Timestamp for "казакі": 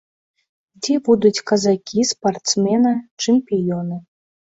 1.51-2.05